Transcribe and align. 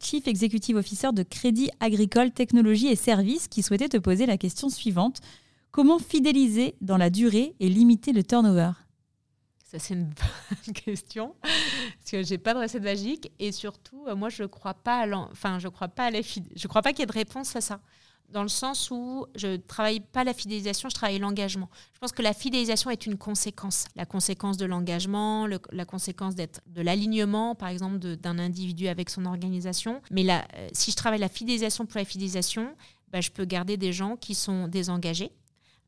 Chief 0.00 0.26
Executive 0.26 0.76
Officer 0.76 1.12
de 1.12 1.22
Crédit 1.22 1.70
Agricole 1.80 2.30
Technologie 2.30 2.88
et 2.88 2.96
Services, 2.96 3.48
qui 3.48 3.62
souhaitait 3.62 3.88
te 3.88 3.96
poser 3.96 4.26
la 4.26 4.38
question 4.38 4.68
suivante. 4.68 5.20
Comment 5.70 5.98
fidéliser 5.98 6.74
dans 6.80 6.96
la 6.96 7.10
durée 7.10 7.54
et 7.60 7.68
limiter 7.68 8.12
le 8.12 8.22
turnover? 8.22 8.72
Ça, 9.64 9.78
c'est 9.78 9.94
une 9.94 10.04
bonne 10.04 10.74
question. 10.84 11.34
Parce 11.42 12.10
que 12.10 12.22
j'ai 12.22 12.38
pas 12.38 12.54
de 12.54 12.60
recette 12.60 12.82
magique. 12.82 13.30
Et 13.38 13.52
surtout, 13.52 14.04
euh, 14.08 14.16
moi, 14.16 14.30
je 14.30 14.44
ne 14.44 14.48
crois 14.48 14.74
pas 14.74 15.06
enfin, 15.30 15.58
pas 15.88 16.06
à 16.06 16.10
crois 16.68 16.82
pas 16.82 16.92
qu'il 16.92 17.00
y 17.00 17.02
ait 17.02 17.06
de 17.06 17.12
réponse 17.12 17.54
à 17.54 17.60
ça 17.60 17.80
dans 18.30 18.42
le 18.42 18.48
sens 18.48 18.90
où 18.90 19.26
je 19.34 19.48
ne 19.48 19.56
travaille 19.56 20.00
pas 20.00 20.22
la 20.22 20.34
fidélisation, 20.34 20.88
je 20.88 20.94
travaille 20.94 21.18
l'engagement. 21.18 21.68
Je 21.94 21.98
pense 21.98 22.12
que 22.12 22.22
la 22.22 22.34
fidélisation 22.34 22.90
est 22.90 23.06
une 23.06 23.16
conséquence. 23.16 23.86
La 23.96 24.04
conséquence 24.04 24.58
de 24.58 24.66
l'engagement, 24.66 25.46
la 25.46 25.84
conséquence 25.84 26.34
d'être 26.34 26.60
de 26.66 26.82
l'alignement, 26.82 27.54
par 27.54 27.68
exemple, 27.68 27.98
d'un 27.98 28.38
individu 28.38 28.88
avec 28.88 29.08
son 29.08 29.24
organisation. 29.24 30.02
Mais 30.10 30.28
euh, 30.28 30.68
si 30.72 30.90
je 30.90 30.96
travaille 30.96 31.20
la 31.20 31.30
fidélisation 31.30 31.86
pour 31.86 31.98
la 31.98 32.04
fidélisation, 32.04 32.74
bah, 33.10 33.20
je 33.20 33.30
peux 33.30 33.46
garder 33.46 33.76
des 33.76 33.92
gens 33.92 34.16
qui 34.16 34.34
sont 34.34 34.68
désengagés. 34.68 35.32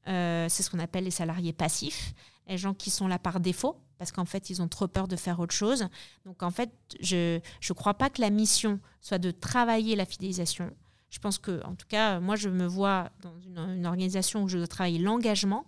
Euh, 0.09 0.47
c'est 0.49 0.63
ce 0.63 0.71
qu'on 0.71 0.79
appelle 0.79 1.05
les 1.05 1.11
salariés 1.11 1.53
passifs, 1.53 2.15
les 2.49 2.57
gens 2.57 2.73
qui 2.73 2.91
sont 2.91 3.07
là 3.07 3.19
par 3.19 3.39
défaut, 3.39 3.77
parce 3.99 4.13
qu'en 4.13 4.25
fait, 4.25 4.49
ils 4.49 4.63
ont 4.63 4.69
trop 4.69 4.89
peur 4.89 5.09
de 5.09 5.17
faire 5.17 5.41
autre 5.41 5.55
chose. 5.55 5.89
Donc, 6.25 6.43
en 6.43 6.51
fait, 6.51 6.71
je 7.01 7.37
ne 7.37 7.75
crois 7.75 7.95
pas 7.95 8.09
que 8.09 8.23
la 8.23 8.31
mission 8.31 8.81
soit 9.03 9.19
de 9.19 9.31
travailler 9.31 9.95
la 9.95 10.07
fidélisation 10.07 10.71
je 11.11 11.19
pense 11.19 11.39
que, 11.39 11.63
en 11.65 11.75
tout 11.75 11.87
cas, 11.89 12.21
moi, 12.21 12.37
je 12.37 12.49
me 12.49 12.67
vois 12.67 13.11
dans 13.21 13.39
une, 13.41 13.87
organisation 13.87 14.45
où 14.45 14.49
je 14.49 14.59
dois 14.59 14.69
travailler 14.69 14.99
l'engagement. 14.99 15.67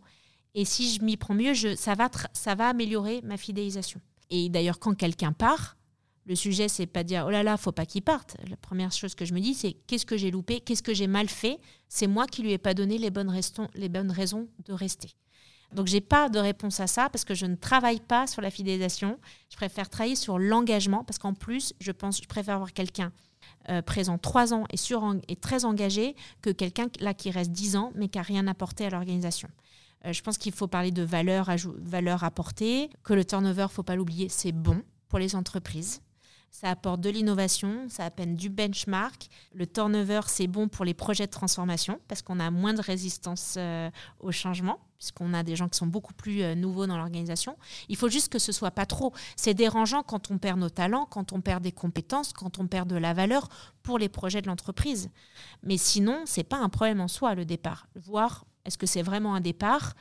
Et 0.54 0.64
si 0.64 0.92
je 0.92 1.02
m'y 1.02 1.16
prends 1.16 1.34
mieux, 1.34 1.54
ça, 1.74 1.94
va 1.94 2.68
améliorer 2.68 3.20
ma 3.22 3.36
fidélisation. 3.36 4.00
Et 4.30 4.48
d'ailleurs, 4.48 4.78
quand 4.78 4.94
quelqu'un 4.94 5.32
part, 5.32 5.76
le 6.24 6.36
sujet, 6.36 6.68
c'est 6.68 6.86
pas 6.86 7.02
dire 7.02 7.24
oh 7.26 7.30
là 7.30 7.42
là, 7.42 7.56
faut 7.56 7.72
pas 7.72 7.86
qu'il 7.86 8.02
parte. 8.02 8.36
La 8.48 8.56
première 8.56 8.92
chose 8.92 9.16
que 9.16 9.24
je 9.24 9.34
me 9.34 9.40
dis, 9.40 9.54
c'est 9.54 9.72
qu'est-ce 9.72 10.06
que 10.06 10.16
j'ai 10.16 10.30
loupé, 10.30 10.60
qu'est-ce 10.60 10.82
que 10.82 10.94
j'ai 10.94 11.08
mal 11.08 11.28
fait? 11.28 11.58
C'est 11.88 12.06
moi 12.06 12.26
qui 12.26 12.42
lui 12.42 12.52
ai 12.52 12.58
pas 12.58 12.74
donné 12.74 12.96
les 12.96 13.10
bonnes, 13.10 13.36
les 13.74 13.88
bonnes 13.88 14.12
raisons 14.12 14.48
de 14.64 14.72
rester. 14.72 15.16
Donc 15.74 15.88
j'ai 15.88 16.00
pas 16.00 16.28
de 16.28 16.38
réponse 16.38 16.78
à 16.80 16.86
ça 16.86 17.08
parce 17.08 17.24
que 17.24 17.34
je 17.34 17.46
ne 17.46 17.56
travaille 17.56 18.00
pas 18.00 18.26
sur 18.28 18.42
la 18.42 18.50
fidélisation. 18.50 19.18
Je 19.50 19.56
préfère 19.56 19.88
travailler 19.88 20.16
sur 20.16 20.38
l'engagement 20.38 21.02
parce 21.02 21.18
qu'en 21.18 21.34
plus, 21.34 21.74
je 21.80 21.90
pense, 21.90 22.22
je 22.22 22.28
préfère 22.28 22.54
avoir 22.54 22.72
quelqu'un 22.72 23.10
euh, 23.68 23.82
présent 23.82 24.18
trois 24.18 24.52
ans 24.52 24.64
et, 24.70 24.76
et 25.28 25.36
très 25.36 25.64
engagé 25.64 26.16
que 26.40 26.50
quelqu'un 26.50 26.88
là 27.00 27.14
qui 27.14 27.30
reste 27.30 27.52
dix 27.52 27.76
ans 27.76 27.92
mais 27.94 28.08
qui 28.08 28.18
n'a 28.18 28.22
rien 28.22 28.46
apporté 28.46 28.86
à 28.86 28.90
l'organisation. 28.90 29.48
Euh, 30.04 30.12
je 30.12 30.22
pense 30.22 30.38
qu'il 30.38 30.52
faut 30.52 30.66
parler 30.66 30.90
de 30.90 31.02
valeur, 31.02 31.50
valeur 31.78 32.24
apportée, 32.24 32.90
que 33.02 33.14
le 33.14 33.24
turnover, 33.24 33.66
faut 33.70 33.82
pas 33.82 33.96
l'oublier, 33.96 34.28
c'est 34.28 34.52
bon 34.52 34.82
pour 35.08 35.18
les 35.18 35.36
entreprises. 35.36 36.00
Ça 36.52 36.68
apporte 36.68 37.00
de 37.00 37.08
l'innovation, 37.08 37.86
ça 37.88 38.04
appelle 38.04 38.36
du 38.36 38.50
benchmark. 38.50 39.28
Le 39.54 39.66
turnover, 39.66 40.20
c'est 40.26 40.46
bon 40.46 40.68
pour 40.68 40.84
les 40.84 40.92
projets 40.92 41.26
de 41.26 41.30
transformation 41.30 41.98
parce 42.08 42.20
qu'on 42.20 42.38
a 42.38 42.50
moins 42.50 42.74
de 42.74 42.82
résistance 42.82 43.54
euh, 43.56 43.90
au 44.20 44.32
changement 44.32 44.78
puisqu'on 44.98 45.32
a 45.32 45.42
des 45.42 45.56
gens 45.56 45.68
qui 45.68 45.78
sont 45.78 45.86
beaucoup 45.86 46.12
plus 46.12 46.42
euh, 46.42 46.54
nouveaux 46.54 46.86
dans 46.86 46.98
l'organisation. 46.98 47.56
Il 47.88 47.96
faut 47.96 48.10
juste 48.10 48.30
que 48.30 48.38
ce 48.38 48.52
soit 48.52 48.70
pas 48.70 48.84
trop. 48.84 49.14
C'est 49.34 49.54
dérangeant 49.54 50.02
quand 50.02 50.30
on 50.30 50.36
perd 50.36 50.60
nos 50.60 50.68
talents, 50.68 51.06
quand 51.06 51.32
on 51.32 51.40
perd 51.40 51.62
des 51.62 51.72
compétences, 51.72 52.34
quand 52.34 52.58
on 52.58 52.66
perd 52.66 52.88
de 52.88 52.96
la 52.96 53.14
valeur 53.14 53.48
pour 53.82 53.98
les 53.98 54.10
projets 54.10 54.42
de 54.42 54.46
l'entreprise. 54.46 55.08
Mais 55.62 55.78
sinon, 55.78 56.20
c'est 56.26 56.44
pas 56.44 56.58
un 56.58 56.68
problème 56.68 57.00
en 57.00 57.08
soi 57.08 57.34
le 57.34 57.46
départ. 57.46 57.88
Voir 57.96 58.44
est-ce 58.64 58.78
que 58.78 58.86
c'est 58.86 59.02
vraiment 59.02 59.34
un 59.34 59.40
départ 59.40 59.94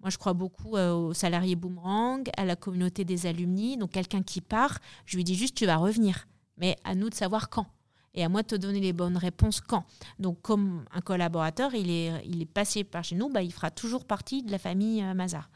moi, 0.00 0.10
je 0.10 0.18
crois 0.18 0.32
beaucoup 0.32 0.76
euh, 0.76 0.92
aux 0.92 1.14
salariés 1.14 1.56
boomerang, 1.56 2.28
à 2.36 2.44
la 2.44 2.56
communauté 2.56 3.04
des 3.04 3.26
alumni. 3.26 3.76
Donc, 3.76 3.92
quelqu'un 3.92 4.22
qui 4.22 4.40
part, 4.40 4.78
je 5.06 5.16
lui 5.16 5.24
dis 5.24 5.34
juste, 5.34 5.54
tu 5.54 5.66
vas 5.66 5.76
revenir. 5.76 6.26
Mais 6.56 6.76
à 6.84 6.94
nous 6.94 7.10
de 7.10 7.14
savoir 7.14 7.50
quand 7.50 7.66
et 8.14 8.24
à 8.24 8.28
moi 8.28 8.42
de 8.42 8.48
te 8.48 8.54
donner 8.56 8.80
les 8.80 8.92
bonnes 8.92 9.16
réponses 9.16 9.60
quand. 9.60 9.84
Donc, 10.18 10.40
comme 10.42 10.84
un 10.92 11.00
collaborateur, 11.00 11.74
il 11.74 11.90
est, 11.90 12.12
il 12.26 12.42
est 12.42 12.46
passé 12.46 12.84
par 12.84 13.04
chez 13.04 13.14
nous, 13.14 13.28
bah, 13.28 13.42
il 13.42 13.52
fera 13.52 13.70
toujours 13.70 14.04
partie 14.04 14.42
de 14.42 14.50
la 14.50 14.58
famille 14.58 15.02
euh, 15.02 15.14
Mazar. 15.14 15.50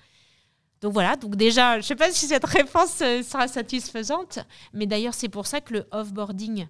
Donc 0.81 0.93
voilà, 0.93 1.17
donc 1.17 1.37
déjà, 1.37 1.75
je 1.75 1.79
ne 1.79 1.83
sais 1.83 1.97
pas 1.97 2.11
si 2.13 2.27
cette 2.27 2.45
réponse 2.45 3.01
euh, 3.01 3.23
sera 3.23 3.49
satisfaisante, 3.49 4.39
mais 4.73 4.87
d'ailleurs, 4.87 5.15
c'est 5.15 5.29
pour 5.29 5.47
ça 5.47 5.61
que 5.61 5.75
le 5.75 5.87
offboarding 5.91 6.67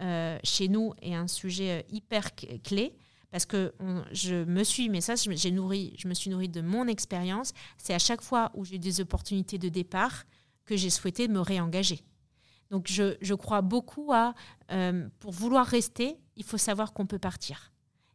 euh, 0.00 0.38
chez 0.42 0.68
nous 0.68 0.92
est 1.00 1.14
un 1.14 1.28
sujet 1.28 1.86
hyper 1.88 2.30
clé. 2.64 2.96
Parce 3.34 3.46
que 3.46 3.74
je 4.12 4.44
me 4.44 4.62
suis, 4.62 4.88
mais 4.88 5.00
ça, 5.00 5.16
j'ai 5.16 5.50
nourri, 5.50 5.92
je 5.98 6.06
me 6.06 6.14
suis 6.14 6.30
nourri 6.30 6.48
de 6.48 6.60
mon 6.60 6.86
expérience. 6.86 7.52
C'est 7.78 7.92
à 7.92 7.98
chaque 7.98 8.20
fois 8.20 8.52
où 8.54 8.64
j'ai 8.64 8.78
des 8.78 9.00
opportunités 9.00 9.58
de 9.58 9.68
départ 9.68 10.22
que 10.64 10.76
j'ai 10.76 10.88
souhaité 10.88 11.26
me 11.26 11.40
réengager. 11.40 12.04
Donc 12.70 12.86
je, 12.86 13.34
crois 13.34 13.60
beaucoup 13.60 14.12
à, 14.12 14.34
euh, 14.70 15.08
pour 15.18 15.32
vouloir 15.32 15.66
rester, 15.66 16.16
il 16.36 16.44
faut 16.44 16.58
savoir 16.58 16.92
qu'on 16.92 17.06
peut 17.06 17.18
partir. 17.18 17.72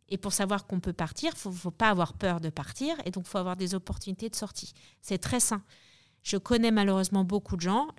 Et 0.08 0.18
pour 0.18 0.32
savoir 0.32 0.66
qu'on 0.66 0.80
peut 0.80 0.94
partir, 0.94 1.34
il 1.36 1.50
ne 1.50 1.54
faut, 1.54 1.70
pas 1.70 1.90
avoir 1.90 2.14
peur 2.14 2.40
de 2.40 2.50
partir, 2.50 2.96
et 3.04 3.12
donc 3.12 3.26
il 3.28 3.30
faut 3.30 3.40
avoir 3.40 3.58
des 3.58 3.76
opportunités 3.76 4.30
de 4.30 4.36
sortie. 4.36 4.72
C'est 5.02 5.18
très 5.18 5.42
sain. 5.42 5.64
Je 6.24 6.38
connais 6.38 6.72
malheureusement 6.72 7.26
beaucoup 7.26 7.58
de 7.58 7.62
gens, 7.62 7.90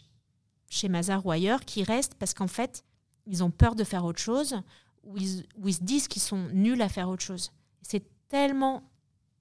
chez 0.70 0.88
Mazar 0.88 1.26
ou 1.26 1.30
ailleurs, 1.30 1.66
qui 1.66 1.82
restent 1.82 2.14
parce 2.14 2.32
qu'en 2.32 2.48
fait, 2.48 2.82
ils 3.26 3.44
ont 3.44 3.50
peur 3.50 3.74
de 3.74 3.84
faire 3.84 4.06
autre 4.06 4.20
chose, 4.20 4.56
ou 5.04 5.16
ils, 5.16 5.74
se 5.74 5.82
disent 5.82 6.08
qu'ils 6.08 6.22
sont 6.22 6.48
nuls 6.52 6.80
à 6.82 6.88
faire 6.88 7.08
autre 7.08 7.22
chose. 7.22 7.52
C'est 7.82 8.04
tellement 8.28 8.82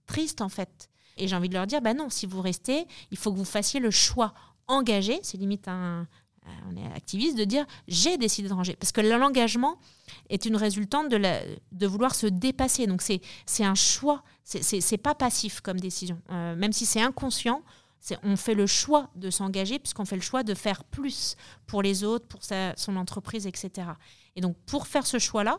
triste 0.06 0.42
en 0.42 0.50
fait. 0.50 0.90
Et 1.18 1.28
j'ai 1.28 1.36
envie 1.36 1.50
de 1.50 1.54
leur 1.54 1.68
dire, 1.68 1.82
bah 1.82 1.94
non, 1.94 2.10
si 2.10 2.26
vous 2.26 2.42
restez, 2.42 2.88
il 3.12 3.18
faut 3.18 3.32
que 3.32 3.38
vous 3.38 3.46
fassiez 3.46 3.80
le 3.80 3.92
choix 3.92 4.34
engagé, 4.68 5.20
c'est 5.24 5.38
limite 5.38 5.68
un, 5.68 6.08
euh, 6.46 6.50
on 6.72 6.78
est 6.78 6.86
activiste, 6.96 7.38
de 7.38 7.44
dire 7.44 7.66
j'ai 7.88 8.18
décidé 8.18 8.48
de 8.48 8.54
ranger. 8.54 8.76
Parce 8.76 8.92
que 8.92 9.02
l'engagement 9.02 9.78
est 10.30 10.46
une 10.46 10.56
résultante 10.56 11.10
de, 11.10 11.20
de 11.72 11.88
vouloir 11.88 12.16
se 12.16 12.28
dépasser. 12.28 12.88
Donc 12.88 13.02
c'est 13.02 13.64
un 13.64 13.76
choix, 13.76 14.24
c'est 14.44 14.98
pas 14.98 15.16
passif 15.16 15.62
comme 15.62 15.80
décision. 15.80 16.22
Euh, 16.32 16.56
même 16.56 16.74
si 16.74 16.86
c'est 16.86 17.02
inconscient, 17.02 17.64
on 18.24 18.36
fait 18.36 18.56
le 18.56 18.66
choix 18.68 19.10
de 19.16 19.30
s'engager 19.30 19.80
puisqu'on 19.80 20.06
fait 20.06 20.16
le 20.16 20.22
choix 20.22 20.44
de 20.44 20.54
faire 20.54 20.84
plus 20.84 21.36
pour 21.68 21.82
les 21.82 22.04
autres, 22.04 22.28
pour 22.28 22.44
sa, 22.44 22.76
son 22.76 22.96
entreprise, 22.96 23.46
etc. 23.48 23.90
Et 24.36 24.42
donc 24.42 24.58
pour 24.66 24.88
faire 24.88 25.06
ce 25.06 25.20
choix-là, 25.20 25.58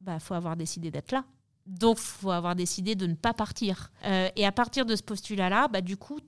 il 0.00 0.04
bah, 0.04 0.18
faut 0.18 0.34
avoir 0.34 0.56
décidé 0.56 0.90
d'être 0.90 1.12
là. 1.12 1.24
Donc 1.66 1.98
il 1.98 2.04
faut 2.04 2.30
avoir 2.30 2.56
décidé 2.56 2.94
de 2.94 3.06
ne 3.06 3.14
pas 3.14 3.34
partir. 3.34 3.90
Euh, 4.04 4.28
et 4.36 4.46
à 4.46 4.52
partir 4.52 4.86
de 4.86 4.96
ce 4.96 5.02
postulat-là, 5.02 5.68
bah, 5.68 5.80
du 5.80 5.96
coup, 5.96 6.18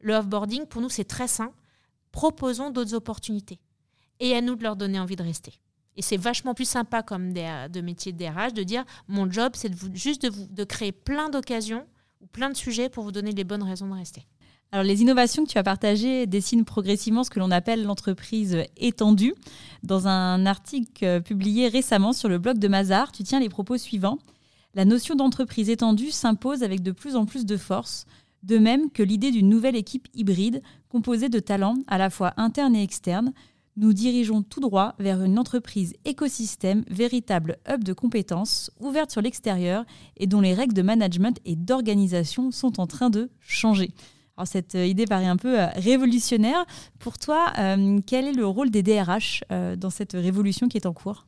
le 0.00 0.14
offboarding, 0.14 0.66
pour 0.66 0.82
nous, 0.82 0.88
c'est 0.88 1.04
très 1.04 1.28
sain 1.28 1.52
proposons 2.12 2.70
d'autres 2.70 2.94
opportunités. 2.94 3.60
Et 4.18 4.34
à 4.34 4.40
nous 4.40 4.56
de 4.56 4.62
leur 4.62 4.76
donner 4.76 4.98
envie 4.98 5.16
de 5.16 5.22
rester. 5.22 5.54
Et 5.96 6.02
c'est 6.02 6.16
vachement 6.16 6.54
plus 6.54 6.68
sympa 6.68 7.02
comme 7.02 7.32
des, 7.32 7.66
de 7.70 7.80
métier 7.80 8.12
de 8.12 8.18
DRH 8.18 8.52
de 8.52 8.62
dire 8.62 8.84
mon 9.08 9.30
job, 9.30 9.52
c'est 9.54 9.68
de 9.68 9.96
juste 9.96 10.22
de, 10.22 10.28
vous, 10.28 10.46
de 10.46 10.64
créer 10.64 10.92
plein 10.92 11.30
d'occasions 11.30 11.86
ou 12.20 12.26
plein 12.26 12.50
de 12.50 12.56
sujets 12.56 12.88
pour 12.88 13.04
vous 13.04 13.12
donner 13.12 13.32
les 13.32 13.44
bonnes 13.44 13.62
raisons 13.62 13.88
de 13.88 13.94
rester. 13.94 14.26
Alors, 14.72 14.84
les 14.84 15.02
innovations 15.02 15.44
que 15.44 15.50
tu 15.50 15.58
as 15.58 15.64
partagées 15.64 16.26
dessinent 16.26 16.64
progressivement 16.64 17.24
ce 17.24 17.30
que 17.30 17.40
l'on 17.40 17.50
appelle 17.50 17.82
l'entreprise 17.82 18.58
étendue. 18.76 19.34
Dans 19.82 20.06
un 20.06 20.46
article 20.46 21.22
publié 21.22 21.66
récemment 21.66 22.12
sur 22.12 22.28
le 22.28 22.38
blog 22.38 22.58
de 22.58 22.68
Mazar, 22.68 23.10
tu 23.10 23.24
tiens 23.24 23.40
les 23.40 23.48
propos 23.48 23.78
suivants. 23.78 24.18
La 24.74 24.84
notion 24.84 25.16
d'entreprise 25.16 25.68
étendue 25.70 26.12
s'impose 26.12 26.62
avec 26.62 26.82
de 26.82 26.92
plus 26.92 27.16
en 27.16 27.26
plus 27.26 27.44
de 27.46 27.56
force 27.56 28.06
de 28.42 28.58
même 28.58 28.90
que 28.90 29.02
l'idée 29.02 29.30
d'une 29.30 29.48
nouvelle 29.48 29.76
équipe 29.76 30.08
hybride 30.14 30.62
composée 30.88 31.28
de 31.28 31.40
talents 31.40 31.78
à 31.86 31.98
la 31.98 32.10
fois 32.10 32.32
internes 32.36 32.76
et 32.76 32.82
externes, 32.82 33.32
nous 33.76 33.92
dirigeons 33.92 34.42
tout 34.42 34.60
droit 34.60 34.94
vers 34.98 35.22
une 35.22 35.38
entreprise 35.38 35.94
écosystème, 36.04 36.84
véritable 36.88 37.58
hub 37.68 37.84
de 37.84 37.92
compétences, 37.92 38.70
ouverte 38.80 39.10
sur 39.10 39.20
l'extérieur 39.20 39.84
et 40.16 40.26
dont 40.26 40.40
les 40.40 40.54
règles 40.54 40.74
de 40.74 40.82
management 40.82 41.38
et 41.44 41.56
d'organisation 41.56 42.50
sont 42.50 42.80
en 42.80 42.86
train 42.86 43.10
de 43.10 43.30
changer. 43.40 43.90
Cette 44.44 44.74
euh, 44.74 44.86
idée 44.86 45.06
paraît 45.06 45.26
un 45.26 45.36
peu 45.36 45.60
euh, 45.60 45.66
révolutionnaire. 45.74 46.64
Pour 46.98 47.18
toi, 47.18 47.52
euh, 47.58 48.00
quel 48.06 48.26
est 48.26 48.32
le 48.32 48.46
rôle 48.46 48.70
des 48.70 48.82
DRH 48.82 49.44
dans 49.50 49.90
cette 49.90 50.12
révolution 50.12 50.68
qui 50.68 50.76
est 50.76 50.86
en 50.86 50.92
cours? 50.92 51.26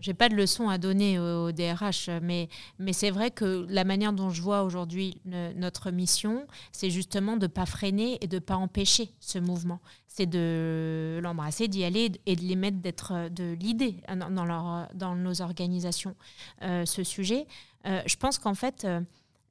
J'ai 0.00 0.14
pas 0.14 0.28
de 0.28 0.34
leçon 0.34 0.68
à 0.68 0.76
donner 0.76 1.18
au, 1.18 1.50
DRH, 1.50 2.10
mais, 2.22 2.48
mais 2.78 2.92
c'est 2.92 3.10
vrai 3.10 3.30
que 3.30 3.66
la 3.70 3.84
manière 3.84 4.12
dont 4.12 4.28
je 4.28 4.42
vois 4.42 4.62
aujourd'hui 4.62 5.18
notre 5.24 5.90
mission, 5.90 6.46
c'est 6.72 6.90
justement 6.90 7.38
de 7.38 7.46
pas 7.46 7.64
freiner 7.64 8.18
et 8.20 8.26
de 8.26 8.38
pas 8.38 8.56
empêcher 8.56 9.14
ce 9.18 9.38
mouvement. 9.38 9.80
C'est 10.06 10.26
de 10.26 11.20
l'embrasser, 11.22 11.68
d'y 11.68 11.84
aller 11.84 12.12
et 12.26 12.36
de 12.36 12.42
les 12.42 12.56
mettre 12.56 12.78
d'être 12.78 13.30
de 13.30 13.54
l'idée 13.54 13.96
dans, 14.30 14.44
leur, 14.44 14.88
dans 14.94 15.14
nos 15.14 15.40
organisations. 15.40 16.16
Ce 16.60 17.02
sujet, 17.02 17.46
je 17.84 18.16
pense 18.16 18.38
qu'en 18.38 18.54
fait, 18.54 18.86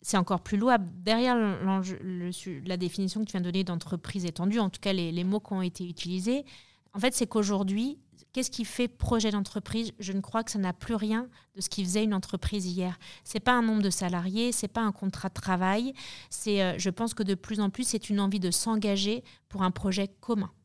c'est 0.04 0.18
encore 0.18 0.42
plus 0.42 0.58
louable. 0.58 0.86
Derrière 0.98 1.36
la 1.36 2.78
définition 2.78 3.22
que 3.22 3.26
tu 3.26 3.32
viens 3.32 3.42
de 3.42 3.46
donner 3.46 3.64
d'entreprise 3.64 4.26
étendue, 4.26 4.60
en 4.60 4.70
tout 4.70 4.82
cas 4.82 4.94
les, 4.94 5.24
mots 5.24 5.40
qui 5.40 5.54
ont 5.54 5.62
été 5.62 5.88
utilisés, 5.88 6.46
en 6.94 7.00
fait, 7.00 7.16
c'est 7.16 7.26
qu'aujourd'hui, 7.26 7.98
Qu'est-ce 8.34 8.50
qui 8.50 8.66
fait 8.66 8.88
projet 8.88 9.30
d'entreprise? 9.30 9.92
Je 10.00 10.12
ne 10.12 10.20
crois 10.20 10.44
que 10.44 10.50
ça 10.50 10.58
n'a 10.58 10.74
plus 10.74 10.96
rien 10.96 11.28
de 11.56 11.62
ce 11.62 11.70
qui 11.70 11.84
faisait 11.84 12.04
une 12.04 12.16
entreprise 12.16 12.66
hier. 12.66 12.98
C'est 13.24 13.40
pas 13.40 13.52
un 13.52 13.62
nombre 13.62 13.84
de 13.84 13.92
salariés, 13.92 14.52
c'est 14.52 14.68
pas 14.68 14.82
un 14.82 14.92
contrat 14.92 15.30
de 15.30 15.36
travail. 15.36 15.94
C'est, 16.32 16.64
euh, 16.64 16.74
je 16.80 16.90
pense 16.90 17.14
que 17.14 17.22
de 17.22 17.36
plus 17.36 17.60
en 17.60 17.70
plus, 17.70 17.84
c'est 17.84 18.10
une 18.10 18.20
envie 18.20 18.40
de 18.40 18.50
s'engager 18.50 19.24
pour 19.50 19.62
un 19.62 19.70
projet 19.70 20.08
commun. 20.20 20.50